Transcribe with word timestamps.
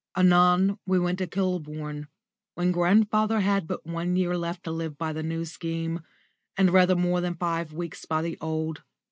Anon 0.17 0.79
we 0.87 0.97
went 0.97 1.19
to 1.19 1.27
Kilburn, 1.27 2.07
when 2.55 2.71
grandfather 2.71 3.41
had 3.41 3.67
but 3.67 3.85
one 3.85 4.15
year 4.15 4.35
left 4.35 4.63
to 4.63 4.71
live 4.71 4.97
by 4.97 5.13
the 5.13 5.21
New 5.21 5.45
Scheme 5.45 6.01
and 6.57 6.71
rather 6.73 6.95
more 6.95 7.21
than 7.21 7.35
five 7.35 7.71
weeks 7.71 8.05
by 8.05 8.23
the 8.23 8.35
old. 8.41 8.81